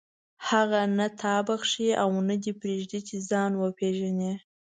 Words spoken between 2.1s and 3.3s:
نه دې پرېږدي چې